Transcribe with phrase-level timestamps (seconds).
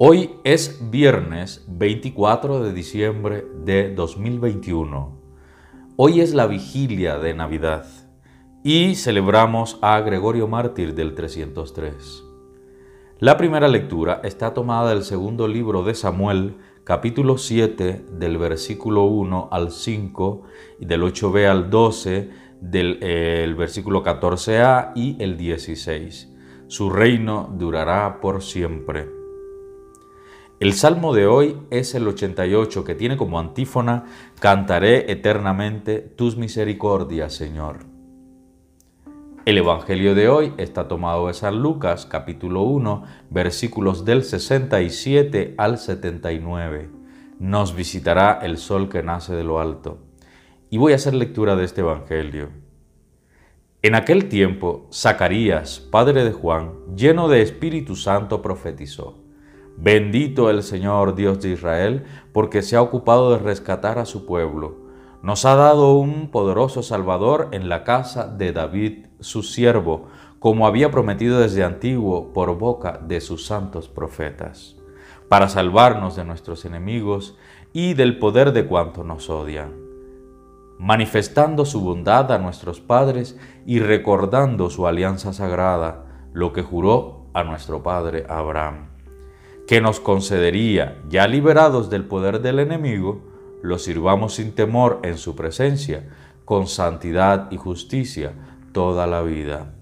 [0.00, 5.20] Hoy es viernes 24 de diciembre de 2021.
[5.96, 7.84] Hoy es la vigilia de Navidad
[8.62, 12.22] y celebramos a Gregorio Mártir del 303.
[13.18, 19.48] La primera lectura está tomada del segundo libro de Samuel, capítulo 7, del versículo 1
[19.50, 20.42] al 5
[20.78, 26.32] y del 8b al 12, del eh, versículo 14a y el 16.
[26.68, 29.17] Su reino durará por siempre.
[30.60, 34.06] El salmo de hoy es el 88 que tiene como antífona,
[34.40, 37.86] Cantaré eternamente tus misericordias, Señor.
[39.44, 45.78] El Evangelio de hoy está tomado de San Lucas capítulo 1 versículos del 67 al
[45.78, 46.90] 79.
[47.38, 49.98] Nos visitará el sol que nace de lo alto.
[50.70, 52.48] Y voy a hacer lectura de este Evangelio.
[53.82, 59.27] En aquel tiempo, Zacarías, padre de Juan, lleno de Espíritu Santo, profetizó.
[59.80, 64.74] Bendito el Señor Dios de Israel, porque se ha ocupado de rescatar a su pueblo.
[65.22, 70.08] Nos ha dado un poderoso Salvador en la casa de David, su siervo,
[70.40, 74.74] como había prometido desde antiguo por boca de sus santos profetas,
[75.28, 77.38] para salvarnos de nuestros enemigos
[77.72, 79.74] y del poder de cuantos nos odian,
[80.80, 87.44] manifestando su bondad a nuestros padres y recordando su alianza sagrada, lo que juró a
[87.44, 88.97] nuestro padre Abraham
[89.68, 93.20] que nos concedería, ya liberados del poder del enemigo,
[93.62, 96.08] lo sirvamos sin temor en su presencia,
[96.46, 98.32] con santidad y justicia
[98.72, 99.74] toda la vida.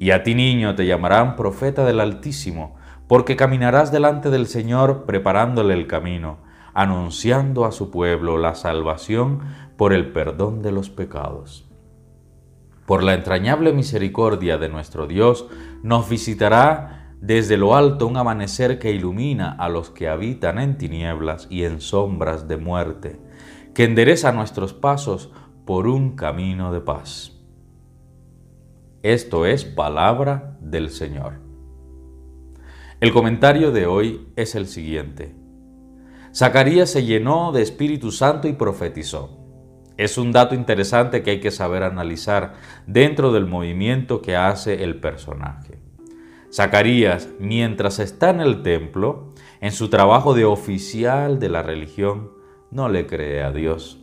[0.00, 2.74] Y a ti niño te llamarán profeta del Altísimo,
[3.06, 6.38] porque caminarás delante del Señor preparándole el camino,
[6.74, 9.42] anunciando a su pueblo la salvación
[9.76, 11.68] por el perdón de los pecados.
[12.84, 15.46] Por la entrañable misericordia de nuestro Dios,
[15.84, 21.46] nos visitará desde lo alto un amanecer que ilumina a los que habitan en tinieblas
[21.50, 23.20] y en sombras de muerte,
[23.74, 25.30] que endereza nuestros pasos
[25.64, 27.32] por un camino de paz.
[29.02, 31.40] Esto es palabra del Señor.
[33.00, 35.34] El comentario de hoy es el siguiente.
[36.34, 39.38] Zacarías se llenó de Espíritu Santo y profetizó.
[39.96, 42.54] Es un dato interesante que hay que saber analizar
[42.86, 45.87] dentro del movimiento que hace el personaje.
[46.52, 52.30] Zacarías, mientras está en el templo, en su trabajo de oficial de la religión,
[52.70, 53.98] no le cree a Dios.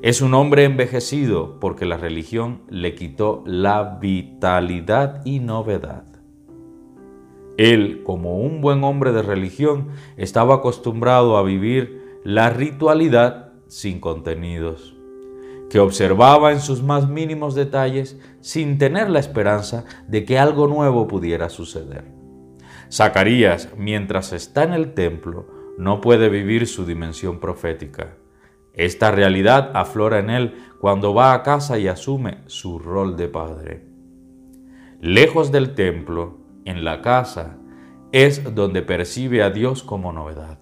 [0.00, 6.04] Es un hombre envejecido porque la religión le quitó la vitalidad y novedad.
[7.56, 14.93] Él, como un buen hombre de religión, estaba acostumbrado a vivir la ritualidad sin contenidos
[15.70, 21.08] que observaba en sus más mínimos detalles sin tener la esperanza de que algo nuevo
[21.08, 22.04] pudiera suceder.
[22.90, 25.46] Zacarías, mientras está en el templo,
[25.78, 28.16] no puede vivir su dimensión profética.
[28.72, 33.84] Esta realidad aflora en él cuando va a casa y asume su rol de padre.
[35.00, 37.58] Lejos del templo, en la casa,
[38.12, 40.58] es donde percibe a Dios como novedad.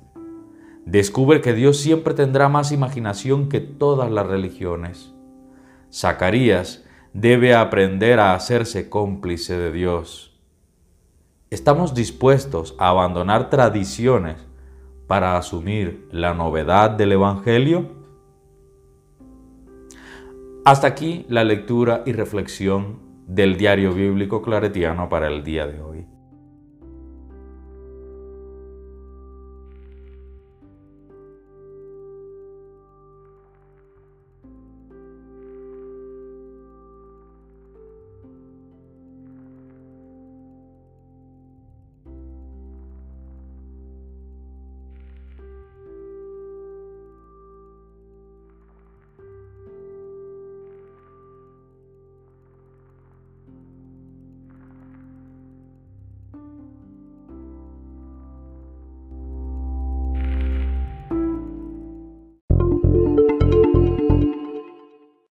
[0.85, 5.13] Descubre que Dios siempre tendrá más imaginación que todas las religiones.
[5.93, 10.41] Zacarías debe aprender a hacerse cómplice de Dios.
[11.51, 14.37] ¿Estamos dispuestos a abandonar tradiciones
[15.07, 17.91] para asumir la novedad del Evangelio?
[20.65, 26.07] Hasta aquí la lectura y reflexión del diario bíblico claretiano para el día de hoy.